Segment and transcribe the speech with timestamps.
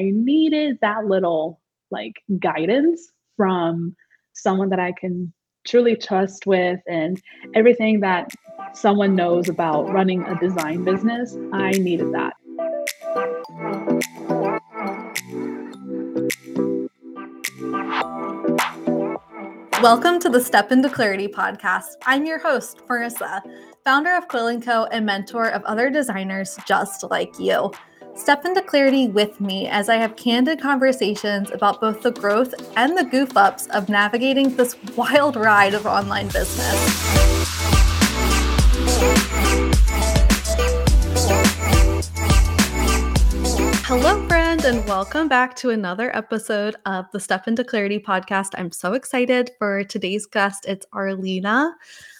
[0.00, 3.94] I needed that little like guidance from
[4.32, 5.30] someone that I can
[5.66, 7.20] truly trust with and
[7.54, 8.30] everything that
[8.72, 11.36] someone knows about running a design business.
[11.52, 12.32] I needed that.
[19.82, 21.96] Welcome to the Step into Clarity podcast.
[22.06, 23.42] I'm your host, Marissa,
[23.84, 24.84] founder of Quill & Co.
[24.84, 27.70] and mentor of other designers just like you.
[28.20, 32.94] Step into clarity with me as I have candid conversations about both the growth and
[32.96, 37.00] the goof ups of navigating this wild ride of online business.
[43.90, 48.50] Hello, friend, and welcome back to another episode of the Step into Clarity podcast.
[48.56, 50.64] I'm so excited for today's guest.
[50.68, 51.72] It's Arlina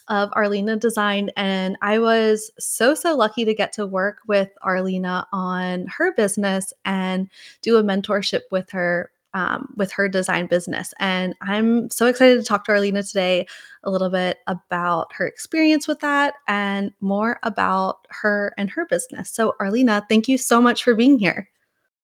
[0.09, 1.31] of Arlina Design.
[1.37, 6.73] And I was so, so lucky to get to work with Arlina on her business
[6.85, 7.31] and
[7.63, 9.13] do a mentorship with her.
[9.33, 10.93] Um, with her design business.
[10.99, 13.47] And I'm so excited to talk to Arlina today
[13.85, 19.31] a little bit about her experience with that and more about her and her business.
[19.31, 21.49] So, Arlina, thank you so much for being here.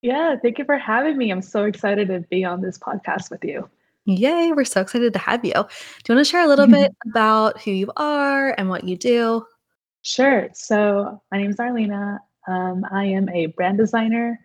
[0.02, 1.30] Yeah, thank you for having me.
[1.30, 3.69] I'm so excited to be on this podcast with you.
[4.05, 5.53] Yay, we're so excited to have you.
[5.53, 8.97] Do you want to share a little bit about who you are and what you
[8.97, 9.44] do?
[10.03, 10.48] Sure.
[10.55, 12.19] So, my name is Arlina.
[12.47, 14.38] Um, I am a brand designer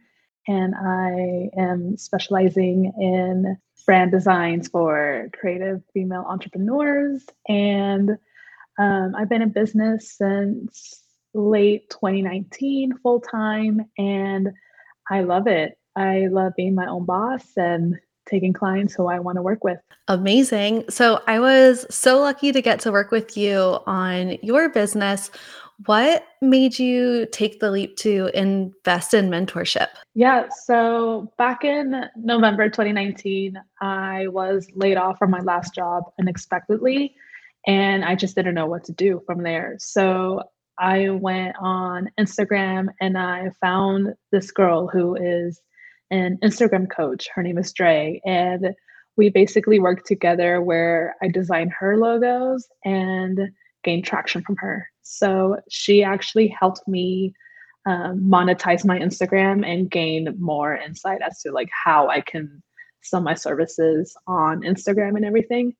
[0.47, 7.23] and I am specializing in brand designs for creative female entrepreneurs.
[7.47, 8.17] And
[8.79, 14.49] um, I've been in business since late 2019 full time, and
[15.11, 15.77] I love it.
[15.95, 19.79] I love being my own boss and taking clients who I want to work with.
[20.07, 20.85] Amazing.
[20.89, 25.29] So I was so lucky to get to work with you on your business.
[25.85, 29.87] What made you take the leap to invest in mentorship?
[30.13, 37.15] Yeah, so back in November 2019, I was laid off from my last job unexpectedly,
[37.67, 39.75] and I just didn't know what to do from there.
[39.79, 40.43] So
[40.81, 45.61] I went on Instagram and I found this girl who is
[46.09, 47.29] an Instagram coach.
[47.33, 48.19] Her name is Dre.
[48.25, 48.73] And
[49.15, 53.39] we basically worked together where I designed her logos and
[53.83, 54.87] gained traction from her.
[55.03, 57.35] So she actually helped me
[57.85, 62.63] um, monetize my Instagram and gain more insight as to like how I can
[63.03, 65.75] sell my services on Instagram and everything.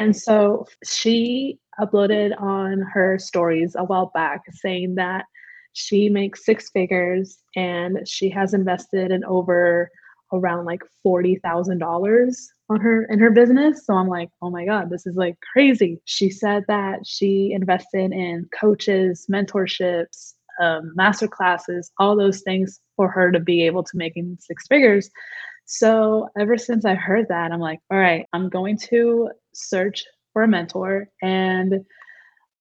[0.00, 5.24] And so she uploaded on her stories a while back saying that
[5.72, 9.90] she makes six figures and she has invested in over
[10.32, 12.34] around like $40,000
[12.70, 13.84] on her in her business.
[13.86, 18.12] So I'm like, "Oh my god, this is like crazy." She said that she invested
[18.12, 23.96] in coaches, mentorships, um, master classes, all those things for her to be able to
[23.96, 25.10] make in six figures.
[25.64, 30.42] So ever since I heard that, I'm like, all right, I'm going to search for
[30.42, 31.84] a mentor and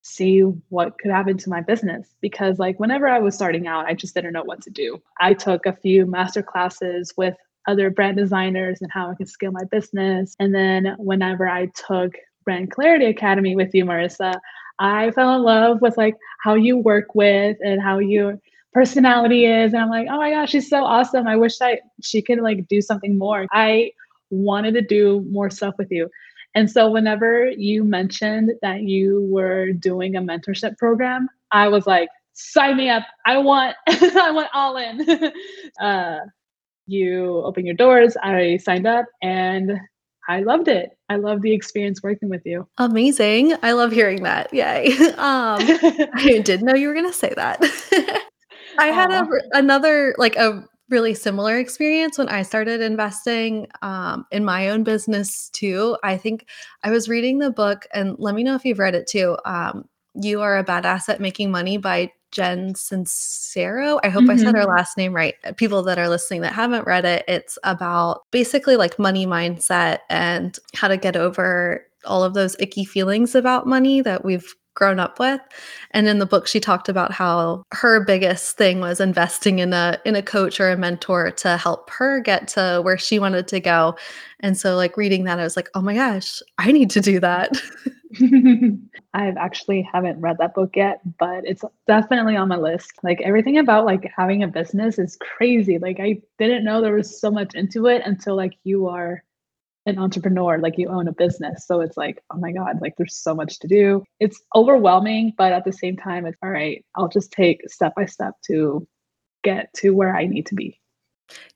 [0.04, 0.40] see
[0.70, 2.16] what could happen to my business.
[2.22, 5.02] Because like whenever i was starting out i just didn't know what to do.
[5.20, 7.36] I took a few master classes with
[7.68, 10.36] other brand designers and how i could scale my business.
[10.40, 14.34] And then whenever i took brand clarity academy with you marissa
[14.80, 18.40] i fell in love with like how you work with and how your
[18.74, 19.74] personality is.
[19.74, 21.28] And i'm like oh my gosh she's so awesome.
[21.28, 23.46] I wish that she could like do something more.
[23.52, 23.92] I
[24.32, 26.10] wanted to do more stuff with you
[26.56, 32.10] and so whenever you mentioned that you were doing a mentorship program, I was like,
[32.34, 33.04] sign me up.
[33.26, 35.32] I want I want all in.
[35.82, 36.20] uh,
[36.88, 39.80] you open your doors, I signed up and
[40.28, 40.92] I loved it.
[41.10, 42.68] I love the experience working with you.
[42.78, 43.56] Amazing.
[43.64, 44.54] I love hearing that.
[44.54, 44.94] Yay.
[45.18, 47.60] Um, I didn't know you were going to say that.
[48.78, 54.44] I had a, another like a really similar experience when I started investing um, in
[54.44, 55.98] my own business too.
[56.04, 56.48] I think
[56.84, 59.38] I was reading the book, and let me know if you've read it too.
[59.46, 64.00] Um, you are a badass at making money by Jen Sincero.
[64.04, 64.32] I hope mm-hmm.
[64.32, 64.70] I said her mm-hmm.
[64.70, 65.36] last name right.
[65.58, 70.58] People that are listening that haven't read it, it's about basically like money mindset and
[70.74, 75.20] how to get over all of those icky feelings about money that we've grown up
[75.20, 75.42] with.
[75.92, 80.00] And in the book she talked about how her biggest thing was investing in a
[80.06, 83.60] in a coach or a mentor to help her get to where she wanted to
[83.60, 83.96] go.
[84.40, 87.20] And so like reading that i was like oh my gosh i need to do
[87.20, 87.52] that.
[89.14, 92.92] I've actually haven't read that book yet but it's definitely on my list.
[93.04, 95.78] Like everything about like having a business is crazy.
[95.78, 99.24] Like i didn't know there was so much into it until like you are
[99.86, 101.66] an entrepreneur, like you own a business.
[101.66, 104.04] So it's like, oh my God, like there's so much to do.
[104.20, 108.06] It's overwhelming, but at the same time, it's all right, I'll just take step by
[108.06, 108.88] step to
[109.44, 110.80] get to where I need to be.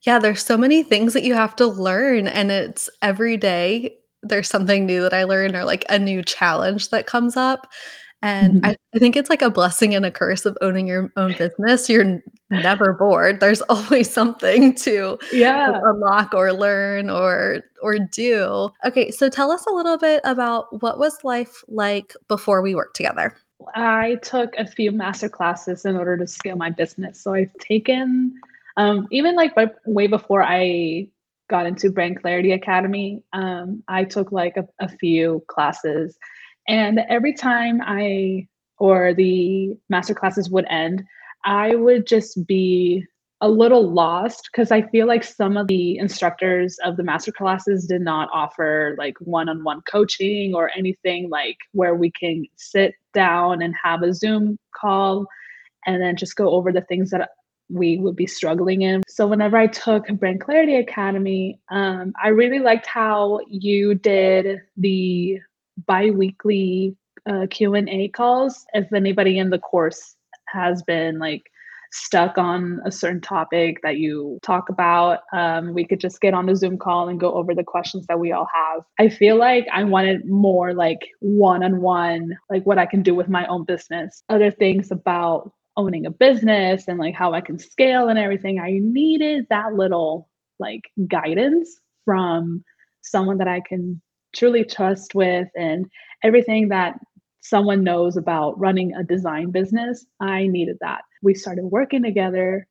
[0.01, 4.49] Yeah, there's so many things that you have to learn, and it's every day there's
[4.49, 7.67] something new that I learn or, like, a new challenge that comes up,
[8.25, 8.67] and Mhm.
[8.69, 11.89] I I think it's like a blessing and a curse of owning your own business.
[11.89, 13.41] You're never bored.
[13.41, 15.81] There's always something to, Yeah.
[15.83, 18.69] unlock or learn or or do.
[18.85, 22.95] Okay, so tell us a little bit about what was life like before we worked
[22.95, 23.35] together?
[23.75, 27.21] I took a few master classes in order to scale my business.
[27.21, 28.33] So I've taken,
[28.77, 31.07] um, even like by, way before I
[31.49, 36.17] got into Brand Clarity Academy, um, I took like a, a few classes.
[36.67, 38.47] And every time I,
[38.77, 41.03] or the master classes would end,
[41.43, 43.05] I would just be
[43.41, 47.85] a little lost because I feel like some of the instructors of the master classes
[47.85, 53.75] did not offer like one-on-one coaching or anything like where we can sit down and
[53.81, 55.27] have a Zoom call
[55.85, 57.29] and then just go over the things that
[57.69, 59.03] we would be struggling in.
[59.07, 65.39] So whenever I took Brand Clarity Academy, um, I really liked how you did the
[65.87, 66.95] biweekly
[67.29, 68.65] uh, Q&A calls.
[68.73, 70.15] If anybody in the course
[70.47, 71.43] has been like
[71.91, 76.45] stuck on a certain topic that you talk about, um, we could just get on
[76.45, 78.83] the Zoom call and go over the questions that we all have.
[78.99, 83.15] I feel like I wanted more like one on one, like what I can do
[83.15, 87.57] with my own business, other things about owning a business and like how I can
[87.57, 88.59] scale and everything.
[88.59, 90.29] I needed that little
[90.59, 92.63] like guidance from
[93.01, 94.01] someone that I can
[94.35, 95.89] truly trust with and
[96.23, 96.99] everything that
[97.41, 100.05] someone knows about running a design business.
[100.19, 101.01] I needed that.
[101.21, 102.67] We started working together.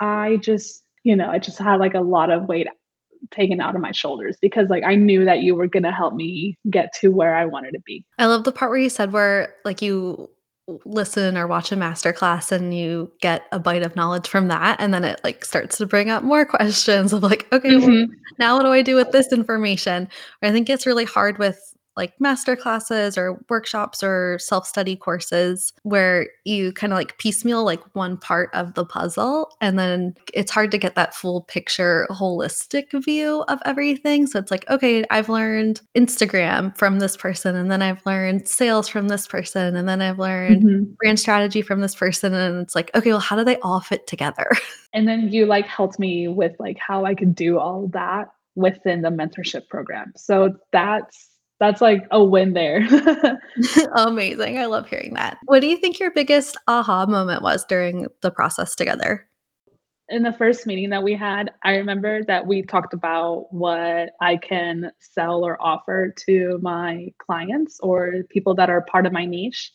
[0.00, 2.66] I just, you know, I just had like a lot of weight
[3.30, 6.14] taken out of my shoulders because like I knew that you were going to help
[6.14, 8.04] me get to where I wanted to be.
[8.18, 10.30] I love the part where you said where, like, you
[10.86, 14.76] listen or watch a master class and you get a bite of knowledge from that,
[14.80, 18.08] and then it, like, starts to bring up more questions of like, "Okay, well, Mhm.
[18.38, 20.08] now what do I do with this information?"
[20.42, 21.58] I think it's really hard with
[21.96, 27.80] like master classes or workshops or self-study courses where you kind of like piecemeal like
[27.94, 32.86] one part of the puzzle and then it's hard to get that full picture holistic
[33.04, 37.82] view of everything so it's like okay i've learned instagram from this person and then
[37.82, 40.96] i've learned sales from this person and then i've learned Mhm.
[40.98, 44.06] brand strategy from this person and it's like okay well how do they all fit
[44.06, 44.50] together
[44.94, 49.02] And then you like helped me with like how I could do all that within
[49.02, 50.12] the mentorship program.
[50.14, 51.30] So that's
[51.60, 52.80] that's like a win there.
[53.96, 58.06] amazing i love hearing that what do you think your biggest aha moment was during
[58.22, 59.26] the process together
[60.08, 64.36] in the first meeting that we had, I remember that we talked about what I
[64.36, 69.72] can sell or offer to my clients or people that are part of my niche.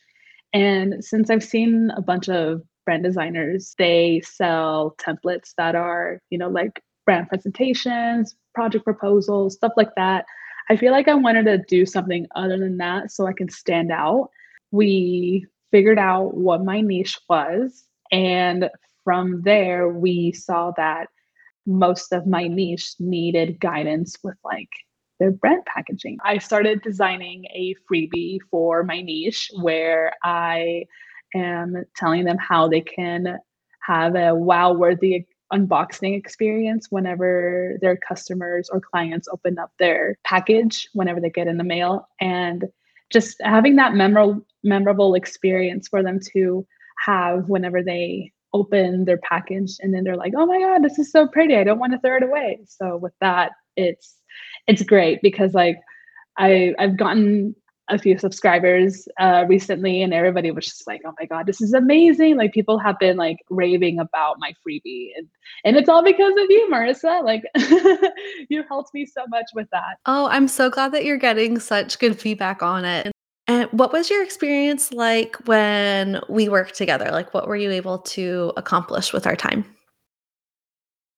[0.54, 6.38] And since I've seen a bunch of brand designers, they sell templates that are, you
[6.38, 10.26] know, like brand presentations, project proposals, stuff like that.
[10.70, 13.92] I feel like I wanted to do something other than that so I can stand
[13.92, 14.30] out.
[14.72, 18.70] We figured out what my niche was and
[19.04, 21.08] from there, we saw that
[21.66, 24.70] most of my niche needed guidance with like
[25.20, 26.18] their brand packaging.
[26.24, 30.86] I started designing a freebie for my niche where I
[31.36, 33.38] am telling them how they can
[33.82, 40.88] have a wow worthy unboxing experience whenever their customers or clients open up their package
[40.94, 42.66] whenever they get in the mail and
[43.12, 46.66] just having that memorable memorable experience for them to
[47.06, 51.12] have whenever they open their package and then they're like, "Oh my god, this is
[51.12, 51.56] so pretty.
[51.56, 54.18] I don't want to throw it away." So with that, it's
[54.68, 55.80] it's great because like
[56.38, 57.56] I I've gotten
[57.90, 61.74] a few subscribers uh, recently, and everybody was just like, "Oh my god, this is
[61.74, 65.28] amazing!" Like people have been like raving about my freebie, and
[65.66, 67.24] and it's all because of you, Marissa.
[67.24, 67.44] Like
[68.50, 69.98] you helped me so much with that.
[70.06, 73.12] Oh, I'm so glad that you're getting such good feedback on it.
[73.48, 77.10] And what was your experience like when we worked together?
[77.12, 79.66] Like, what were you able to accomplish with our time?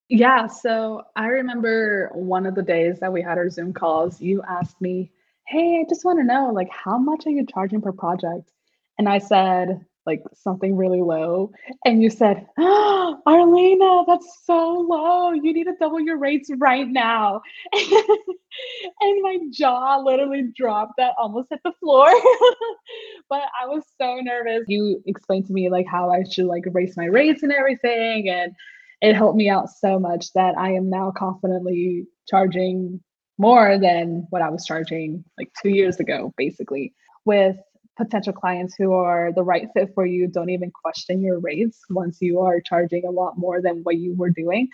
[0.07, 4.41] Yeah, so I remember one of the days that we had our Zoom calls, you
[4.47, 5.09] asked me,
[5.51, 8.51] "Hey, I just want to know, like, how much are you charging per project?"
[8.97, 11.51] And I said, like, something really low.
[11.85, 15.31] And you said, oh, Arlina, that's so low.
[15.31, 17.41] You need to double your rates right now.
[17.73, 22.07] and my jaw literally dropped that almost hit the floor.
[23.29, 24.63] but I was so nervous.
[24.67, 28.29] You explained to me like how I should like raise my rates and everything.
[28.29, 28.53] And
[29.01, 33.01] it helped me out so much that I am now confidently charging
[33.41, 36.93] more than what I was charging like two years ago, basically.
[37.25, 37.57] With
[37.97, 42.19] potential clients who are the right fit for you, don't even question your rates once
[42.21, 44.69] you are charging a lot more than what you were doing.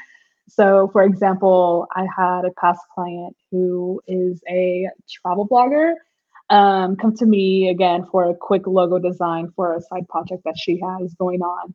[0.49, 5.93] So, for example, I had a past client who is a travel blogger
[6.49, 10.57] um, come to me again for a quick logo design for a side project that
[10.57, 11.73] she has going on.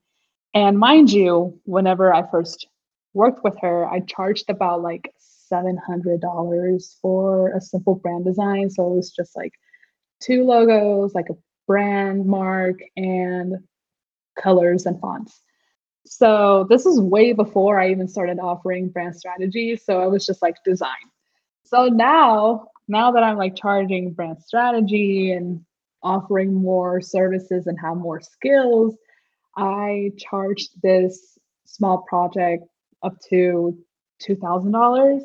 [0.54, 2.66] And mind you, whenever I first
[3.14, 5.12] worked with her, I charged about like
[5.52, 8.70] $700 for a simple brand design.
[8.70, 9.52] So it was just like
[10.20, 13.56] two logos, like a brand mark, and
[14.40, 15.42] colors and fonts.
[16.04, 19.76] So this is way before I even started offering brand strategy.
[19.76, 21.10] So I was just like design.
[21.64, 25.64] So now, now that I'm like charging brand strategy and
[26.02, 28.96] offering more services and have more skills,
[29.56, 32.64] I charged this small project
[33.02, 33.78] up to
[34.22, 35.22] $2,000.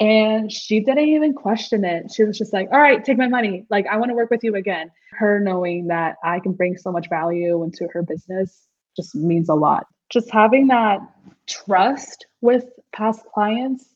[0.00, 2.12] And she didn't even question it.
[2.12, 3.66] She was just like, all right, take my money.
[3.68, 4.90] Like, I want to work with you again.
[5.12, 9.54] Her knowing that I can bring so much value into her business just means a
[9.54, 9.86] lot.
[10.10, 11.00] Just having that
[11.46, 13.86] trust with past clients.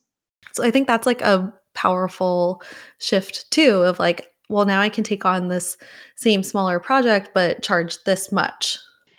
[0.52, 2.62] So I think that's like a powerful
[2.98, 5.76] shift too of like, well, now I can take on this
[6.16, 8.78] same smaller project, but charge this much.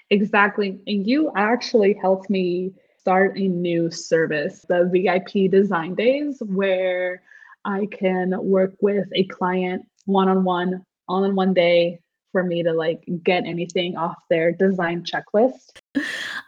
[0.09, 0.79] Exactly.
[0.85, 2.73] And you actually helped me
[3.03, 7.21] start a new service, the VIP design days, where
[7.65, 11.99] I can work with a client one on one, all in one day
[12.31, 15.79] for me to like get anything off their design checklist.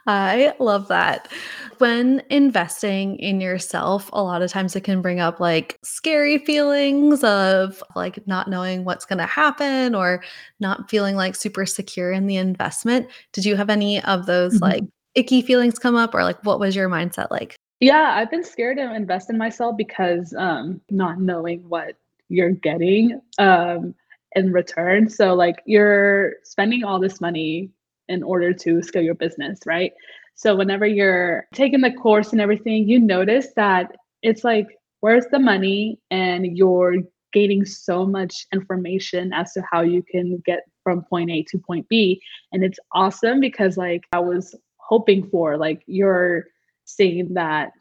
[0.06, 1.30] I love that.
[1.76, 7.22] When investing in yourself, a lot of times it can bring up like scary feelings
[7.22, 10.24] of like not knowing what's going to happen or
[10.58, 13.08] not feeling like super secure in the investment.
[13.34, 14.64] Did you have any of those mm-hmm.
[14.64, 14.84] like
[15.16, 17.56] icky feelings come up or like what was your mindset like?
[17.80, 21.94] Yeah, I've been scared to invest in myself because um not knowing what
[22.28, 23.94] you're getting um
[24.34, 25.08] in return.
[25.08, 27.70] So like you're spending all this money
[28.08, 29.92] in order to scale your business, right?
[30.34, 34.66] So whenever you're taking the course and everything, you notice that it's like
[35.00, 36.96] where's the money and you're
[37.32, 41.88] gaining so much information as to how you can get from point A to point
[41.88, 42.20] B.
[42.52, 44.54] And it's awesome because like I was
[44.86, 45.56] hoping for.
[45.56, 46.44] Like you're
[46.84, 47.72] seeing that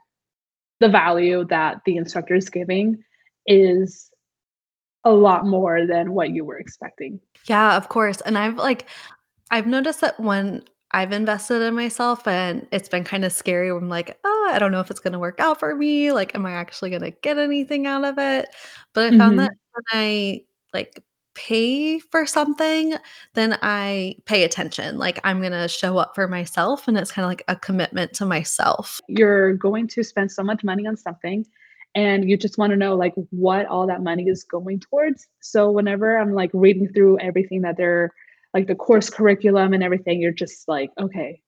[0.79, 3.03] the value that the instructor is giving
[3.45, 4.09] is
[5.03, 7.19] a lot more than what you were expecting.
[7.45, 8.21] Yeah, of course.
[8.21, 8.87] And I've like
[9.51, 13.69] I've noticed that when I've invested in myself and it's been kind of scary.
[13.69, 16.11] I'm like, oh, I don't know if it's going to work out for me.
[16.11, 18.47] Like, am I actually going to get anything out of it?
[18.93, 19.37] But I found mm-hmm.
[19.39, 20.41] that when I
[20.73, 21.03] like
[21.35, 22.95] pay for something,
[23.33, 24.97] then I pay attention.
[24.97, 28.13] Like I'm going to show up for myself and it's kind of like a commitment
[28.13, 28.99] to myself.
[29.07, 31.45] You're going to spend so much money on something
[31.93, 35.27] and you just want to know like what all that money is going towards.
[35.41, 38.11] So whenever I'm like reading through everything that they're
[38.53, 41.41] like the course curriculum and everything, you're just like, okay,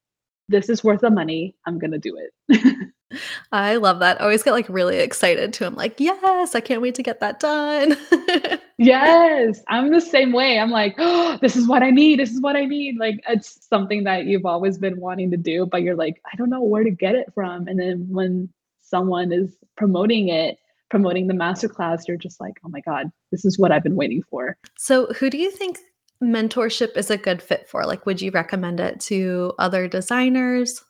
[0.48, 1.54] this is worth the money.
[1.66, 2.16] I'm going to do
[2.48, 2.88] it.
[3.52, 4.20] I love that.
[4.20, 5.64] I always get like really excited too.
[5.64, 7.96] I'm like, yes, I can't wait to get that done.
[8.78, 10.58] yes, I'm the same way.
[10.58, 12.18] I'm like, oh, this is what I need.
[12.18, 12.98] This is what I need.
[12.98, 16.50] Like, it's something that you've always been wanting to do, but you're like, I don't
[16.50, 17.66] know where to get it from.
[17.66, 18.50] And then when
[18.80, 20.58] someone is promoting it,
[20.90, 24.22] promoting the masterclass, you're just like, oh my God, this is what I've been waiting
[24.30, 24.56] for.
[24.76, 25.78] So, who do you think
[26.22, 27.84] mentorship is a good fit for?
[27.84, 30.82] Like, would you recommend it to other designers?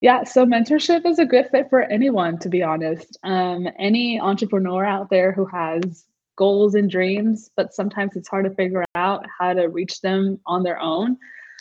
[0.00, 3.18] Yeah, so mentorship is a good fit for anyone, to be honest.
[3.22, 6.04] Um, any entrepreneur out there who has
[6.36, 10.62] goals and dreams, but sometimes it's hard to figure out how to reach them on
[10.62, 11.16] their own.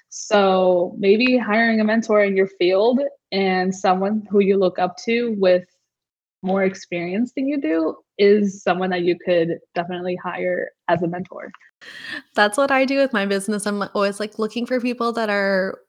[0.09, 2.99] So maybe hiring a mentor in your field
[3.31, 5.65] and someone who you look up to with
[6.43, 11.51] more experience than you do is someone that you could definitely hire as a mentor.
[12.35, 13.65] That's what I do with my business.
[13.65, 15.79] I'm always like looking for people that are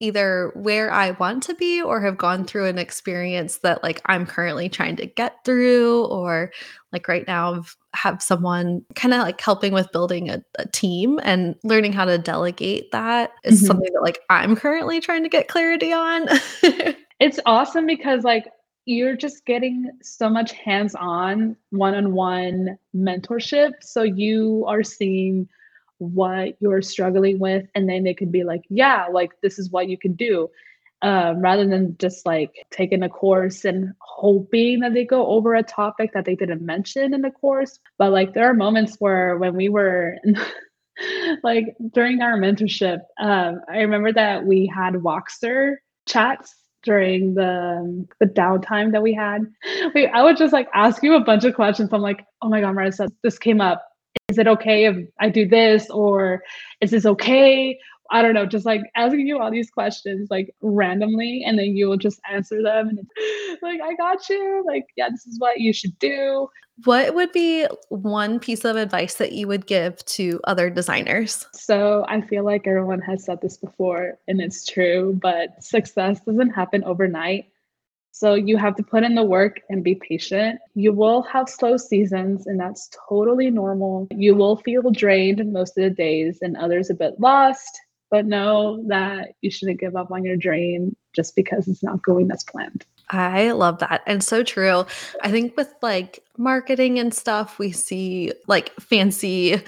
[0.00, 4.26] either where I want to be or have gone through an experience that like I'm
[4.26, 6.50] currently trying to get through or
[6.90, 11.54] like right now have someone kind of like helping with building a, a, team and
[11.64, 13.66] learning how to delegate that is mm-hmm.
[13.66, 16.26] something that like I'm currently trying to get clarity on.
[17.20, 18.46] it's awesome because like
[18.86, 25.46] you're just getting so much hands-on one-on-one mentorship so you are seeing
[26.00, 29.88] what you're struggling with and then they could be like yeah like this is what
[29.88, 30.48] you can do
[31.02, 35.62] um, rather than just like taking a course and hoping that they go over a
[35.62, 39.54] topic that they didn't mention in the course but like there are moments where when
[39.54, 40.16] we were
[41.42, 45.76] like during our mentorship um, i remember that we had Voxer
[46.06, 49.42] chats during the the downtime that we had.
[49.94, 51.90] We, I would just like ask you a bunch of questions.
[51.92, 53.84] I'm like, oh my god, Marissa, this came up
[54.30, 56.42] is it okay if I do this or
[56.80, 57.78] is this okay?
[58.12, 61.88] I don't know, just like asking you all these questions like randomly, and then you
[61.88, 62.88] will just answer them.
[62.88, 64.64] And it's like, I got you.
[64.66, 66.48] Like, yeah, this is what you should do.
[66.84, 71.46] What would be one piece of advice that you would give to other designers?
[71.52, 76.50] So I feel like everyone has said this before, and it's true, but success doesn't
[76.50, 77.46] happen overnight.
[78.12, 80.60] So you have to put in the work and be patient.
[80.74, 84.08] You will have slow seasons, and that's totally normal.
[84.10, 88.82] You will feel drained most of the days and others a bit lost, but know
[88.88, 92.84] that you shouldn't give up on your dream just because it's not going as planned.
[93.10, 94.02] I love that.
[94.06, 94.84] And so true.
[95.22, 99.62] I think with like marketing and stuff, we see like fancy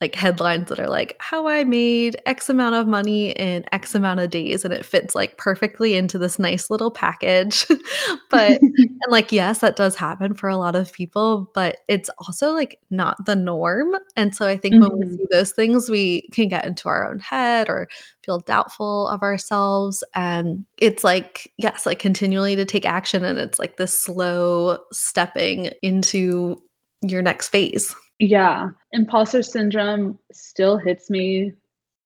[0.00, 4.20] like headlines that are like how I made X amount of money in X amount
[4.20, 7.66] of days and it fits like perfectly into this nice little package.
[8.30, 12.52] but and like yes, that does happen for a lot of people, but it's also
[12.52, 13.96] like not the norm.
[14.16, 14.82] And so I think mm-hmm.
[14.82, 15.16] when we mm-hmm.
[15.16, 17.88] see those things, we can get into our own head or
[18.22, 23.58] feel doubtful of ourselves and it's like yes, like continually to take action and it's
[23.58, 26.60] like this slow stepping into
[27.00, 27.94] your next phase.
[28.18, 31.52] Yeah, imposter syndrome still hits me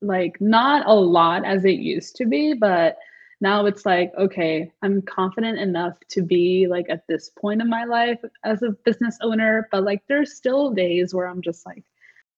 [0.03, 2.97] like not a lot as it used to be, but
[3.41, 7.85] now it's like, okay, I'm confident enough to be like at this point in my
[7.85, 11.85] life as a business owner, but like there's still days where I'm just like,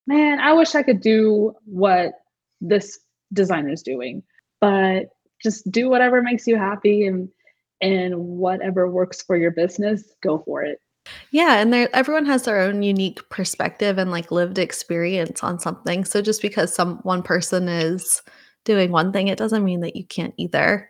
[0.07, 2.15] man, I wish I could do what
[2.61, 3.01] this
[3.33, 4.23] designer's doing.
[4.61, 5.07] But
[5.43, 7.29] just do whatever makes you happy and
[7.81, 10.81] and whatever works for your business, go for it.
[11.31, 16.05] Yeah, and there everyone has their own unique perspective and like lived experience on something.
[16.05, 18.23] So just because some one person is
[18.65, 20.89] doing one thing, it doesn't mean that you can't either.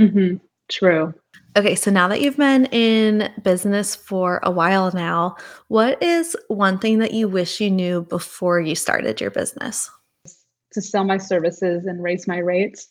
[0.00, 0.36] Mm-hmm.
[0.68, 1.14] True.
[1.56, 5.36] Okay, so now that you've been in business for a while now,
[5.68, 9.88] what is one thing that you wish you knew before you started your business?
[10.72, 12.88] To sell my services and raise my rates.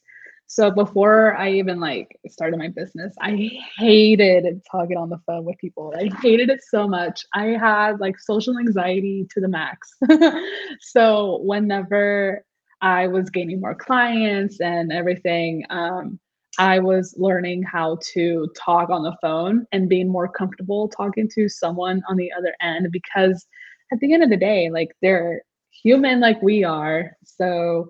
[0.48, 5.58] So before I even like started my business, I hated talking on the phone with
[5.58, 5.94] people.
[5.98, 7.26] I hated it so much.
[7.34, 9.90] I had like social anxiety to the max.
[10.82, 12.44] so whenever
[12.82, 16.20] I was gaining more clients and everything, um,
[16.60, 21.50] I was learning how to talk on the phone and being more comfortable talking to
[21.50, 23.48] someone on the other end because
[23.92, 27.12] at the end of the day, like they're human like we are.
[27.24, 27.88] So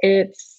[0.00, 0.55] it's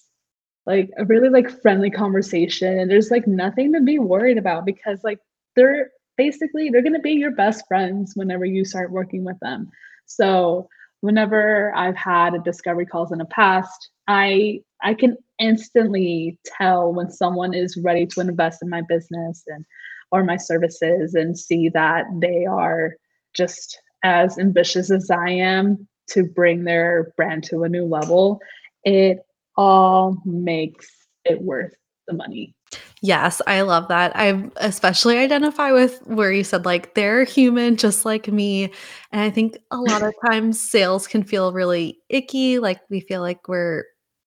[0.68, 5.04] like a really like friendly conversation and there's like nothing to be worried about because
[5.04, 5.20] like
[5.56, 9.70] they're basically they're going to be your best friends whenever you start working with them.
[10.06, 10.70] So
[11.02, 17.08] whenever i've had a discovery calls in the past i i can instantly tell when
[17.08, 19.64] someone is ready to invest in my business and
[20.12, 22.96] or my services and see that they are
[23.36, 28.40] just as ambitious as i am to bring their brand to a new level.
[28.84, 29.20] It
[29.58, 30.88] all makes
[31.26, 31.74] it worth
[32.08, 32.56] the money.
[33.02, 34.12] Yes, I love that.
[34.16, 38.72] I especially identify with where you said like they're human just like me.
[39.12, 43.22] And I think a lot of times sales can feel really icky, like we feel
[43.22, 43.86] like we're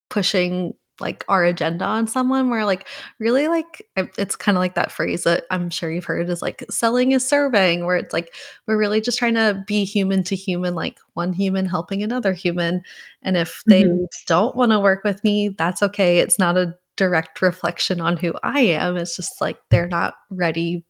[0.08, 2.86] pushing like our agenda on someone where like
[3.18, 6.64] really like it's kind of like that phrase that I'm sure you've heard is like
[6.70, 8.34] selling is serving where it's like
[8.66, 12.82] we're really just trying to be human to human like one human helping another human
[13.22, 14.04] and if they mm-hmm.
[14.26, 16.18] don't want to work with me that's okay.
[16.18, 18.96] It's not a direct reflection on who I am.
[18.96, 20.84] It's just like they're not ready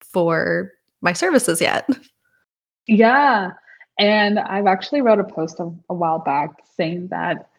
[0.00, 1.88] for my services yet.
[2.90, 3.50] Yeah
[3.98, 7.50] and I've actually wrote a post a, a while back saying that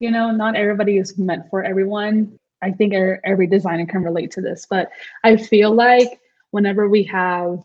[0.00, 2.38] you know, not everybody is meant for everyone.
[2.62, 4.90] I think er, every designer can relate to this, but
[5.24, 7.58] I feel like whenever we have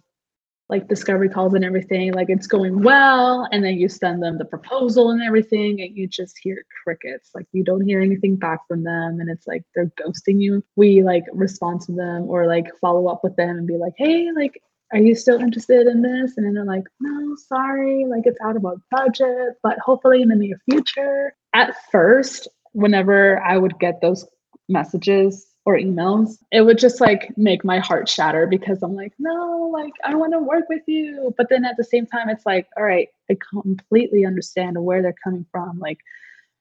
[0.69, 4.45] like discovery calls and everything, like it's going well, and then you send them the
[4.45, 7.31] proposal and everything, and you just hear crickets.
[7.35, 10.63] Like you don't hear anything back from them, and it's like they're ghosting you.
[10.75, 14.29] We like respond to them or like follow up with them and be like, hey,
[14.35, 14.61] like
[14.93, 16.37] are you still interested in this?
[16.37, 20.29] And then they're like, no, sorry, like it's out of our budget, but hopefully in
[20.29, 21.33] the near future.
[21.53, 24.25] At first, whenever I would get those
[24.69, 29.69] messages or emails, it would just like make my heart shatter because I'm like, no,
[29.71, 31.33] like I want to work with you.
[31.37, 35.15] But then at the same time, it's like, all right, I completely understand where they're
[35.23, 35.79] coming from.
[35.79, 35.99] Like,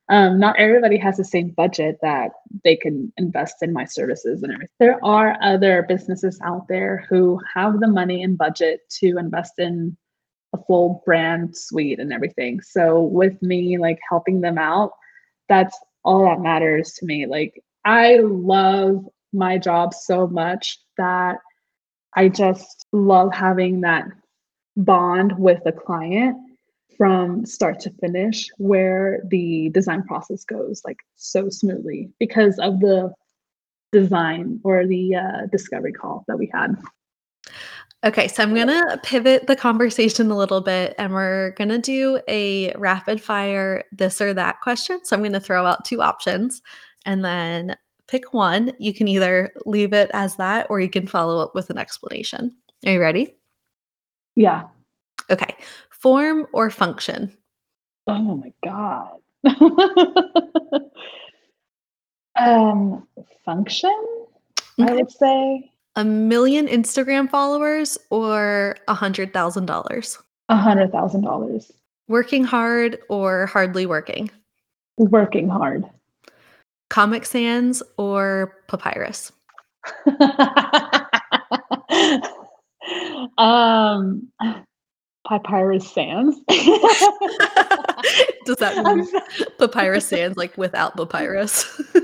[0.08, 2.32] um, not everybody has the same budget that
[2.64, 4.74] they can invest in my services and everything.
[4.78, 9.96] There are other businesses out there who have the money and budget to invest in
[10.52, 12.60] a full brand suite and everything.
[12.60, 14.92] So with me like helping them out,
[15.48, 17.26] that's all that matters to me.
[17.26, 21.38] Like I love my job so much that
[22.14, 24.06] I just love having that
[24.76, 26.36] bond with the client
[26.96, 33.12] from start to finish where the design process goes like so smoothly because of the
[33.92, 36.76] design or the uh, discovery call that we had.
[38.04, 42.72] Okay, so I'm gonna pivot the conversation a little bit and we're gonna do a
[42.74, 45.04] rapid fire this or that question.
[45.04, 46.62] So I'm gonna throw out two options
[47.06, 47.76] and then
[48.08, 48.72] pick one.
[48.80, 52.56] You can either leave it as that or you can follow up with an explanation.
[52.84, 53.36] Are you ready?
[54.34, 54.64] Yeah.
[55.30, 55.54] Okay.
[55.90, 57.36] Form or function?
[58.08, 59.18] Oh my God.
[62.36, 63.06] um,
[63.44, 63.94] function,
[64.80, 64.92] okay.
[64.92, 65.71] I would say.
[65.96, 70.18] A million Instagram followers or a hundred thousand dollars?
[70.48, 71.70] A hundred thousand dollars.
[72.08, 74.30] Working hard or hardly working?
[74.96, 75.84] Working hard.
[76.88, 79.32] Comic Sans or Papyrus?
[83.38, 84.28] um,
[85.26, 86.40] Papyrus sands.
[88.44, 89.08] Does that mean
[89.58, 91.80] Papyrus sands like without papyrus?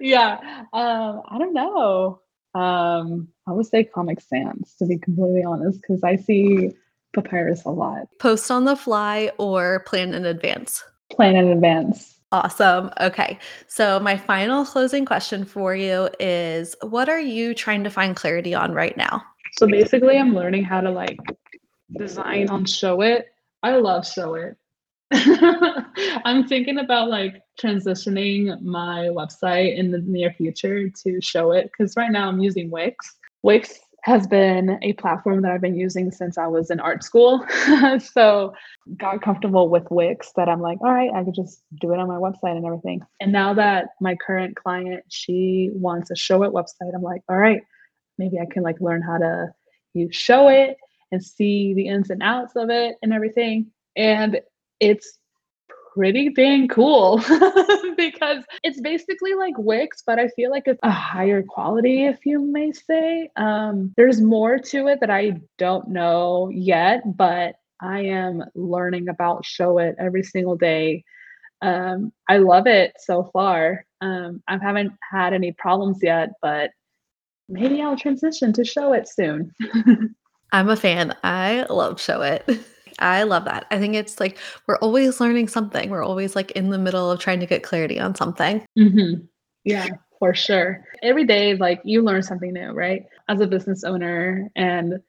[0.00, 0.64] yeah.
[0.72, 2.20] Um, I don't know.
[2.54, 6.70] Um, I would say Comic Sans to be completely honest, because I see
[7.14, 8.08] papyrus a lot.
[8.20, 10.84] Post on the fly or plan in advance?
[11.10, 12.14] Plan in advance.
[12.32, 12.90] Awesome.
[13.00, 13.38] Okay.
[13.68, 18.54] So, my final closing question for you is what are you trying to find clarity
[18.54, 19.22] on right now?
[19.58, 21.18] So, basically, I'm learning how to like
[21.96, 23.22] design on Showit.
[23.62, 24.56] I love Showit.
[25.12, 32.10] I'm thinking about like transitioning my website in the near future to Showit because right
[32.10, 33.16] now I'm using Wix.
[33.42, 37.42] Wix has been a platform that I've been using since I was in art school.
[37.98, 38.52] so
[38.98, 42.08] got comfortable with Wix that I'm like, all right, I could just do it on
[42.08, 43.00] my website and everything.
[43.20, 47.62] And now that my current client, she wants a Showit website, I'm like, all right,
[48.18, 49.52] maybe I can like learn how to
[49.92, 50.74] use Showit
[51.12, 53.70] and see the ins and outs of it and everything.
[53.96, 54.40] And
[54.80, 55.18] it's
[55.94, 57.18] pretty dang cool
[57.96, 62.40] because it's basically like Wix, but I feel like it's a higher quality, if you
[62.40, 63.30] may say.
[63.36, 69.44] Um, there's more to it that I don't know yet, but I am learning about
[69.44, 71.04] Showit every single day.
[71.62, 73.86] Um, I love it so far.
[74.00, 76.70] Um, I haven't had any problems yet, but
[77.48, 79.52] maybe I'll transition to Showit soon.
[80.52, 81.16] I'm a fan.
[81.24, 82.64] I love Showit.
[82.98, 83.66] I love that.
[83.70, 85.90] I think it's like we're always learning something.
[85.90, 88.64] We're always like in the middle of trying to get clarity on something.
[88.78, 89.24] Mm-hmm.
[89.64, 90.84] Yeah, for sure.
[91.02, 93.04] Every day, like you learn something new, right?
[93.28, 95.00] As a business owner and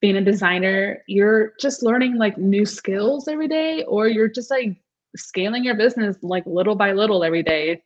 [0.00, 4.76] being a designer, you're just learning like new skills every day, or you're just like
[5.16, 7.82] scaling your business like little by little every day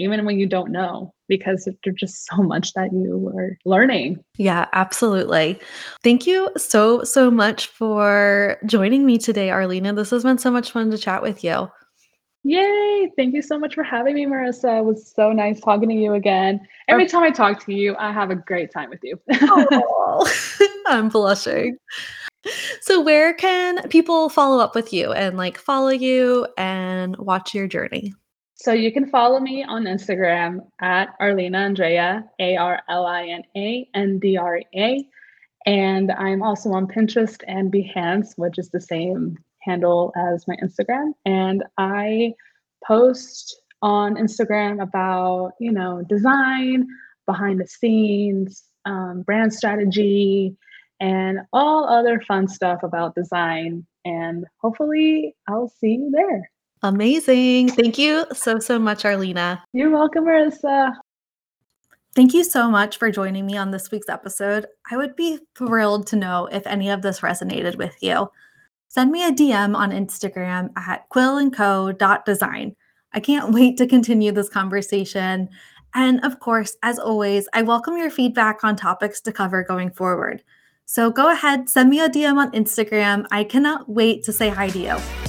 [0.00, 4.22] even when you don't know, because there's just so much that you are learning.
[4.36, 5.60] Yeah, absolutely.
[6.02, 9.94] Thank you so, so much for joining me today, Arlina.
[9.94, 11.70] This has been so much fun to chat with you.
[12.42, 13.10] Yay!
[13.16, 14.78] Thank you so much for having me, Marissa.
[14.78, 16.66] It was so nice talking to you again.
[16.88, 19.20] Every time I talk to you, I have a great time with you.
[19.42, 20.32] oh,
[20.86, 21.76] I'm blushing.
[22.80, 27.68] So, where can people follow up with you and like follow you and watch your
[27.68, 28.14] journey?
[28.62, 33.42] So you can follow me on Instagram at Arlina Andrea, A R L I N
[33.56, 35.08] A N D R A.
[35.64, 41.12] And I'm also on Pinterest and Behance, which is the same handle as my Instagram.
[41.24, 42.34] And I
[42.86, 46.86] post on Instagram about, you know, design,
[47.24, 50.54] behind the scenes, um, brand strategy,
[51.00, 53.86] and all other fun stuff about design.
[54.04, 56.50] And hopefully, I'll see you there.
[56.82, 57.70] Amazing.
[57.70, 59.60] Thank you so, so much, Arlina.
[59.72, 60.92] You're welcome, Marissa.
[62.14, 64.66] Thank you so much for joining me on this week's episode.
[64.90, 68.28] I would be thrilled to know if any of this resonated with you.
[68.88, 72.74] Send me a DM on Instagram at quillandco.design.
[73.12, 75.48] I can't wait to continue this conversation.
[75.94, 80.42] And of course, as always, I welcome your feedback on topics to cover going forward.
[80.86, 83.26] So go ahead, send me a DM on Instagram.
[83.30, 85.19] I cannot wait to say hi to you.